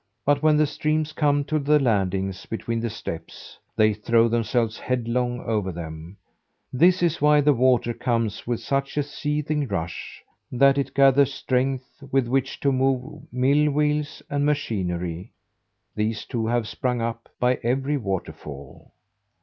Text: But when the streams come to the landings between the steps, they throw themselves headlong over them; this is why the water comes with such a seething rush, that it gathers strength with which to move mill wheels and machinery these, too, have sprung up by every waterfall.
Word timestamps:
But 0.25 0.41
when 0.41 0.57
the 0.57 0.65
streams 0.65 1.13
come 1.13 1.43
to 1.43 1.59
the 1.59 1.77
landings 1.79 2.47
between 2.47 2.79
the 2.79 2.89
steps, 2.89 3.59
they 3.75 3.93
throw 3.93 4.27
themselves 4.27 4.79
headlong 4.79 5.41
over 5.41 5.71
them; 5.71 6.17
this 6.73 7.03
is 7.03 7.21
why 7.21 7.39
the 7.39 7.53
water 7.53 7.93
comes 7.93 8.47
with 8.47 8.61
such 8.61 8.97
a 8.97 9.03
seething 9.03 9.67
rush, 9.67 10.23
that 10.51 10.79
it 10.79 10.95
gathers 10.95 11.31
strength 11.31 12.03
with 12.11 12.27
which 12.27 12.59
to 12.61 12.71
move 12.71 13.31
mill 13.31 13.71
wheels 13.71 14.23
and 14.27 14.43
machinery 14.43 15.33
these, 15.95 16.25
too, 16.25 16.47
have 16.47 16.67
sprung 16.67 16.99
up 16.99 17.29
by 17.39 17.59
every 17.61 17.97
waterfall. 17.97 18.93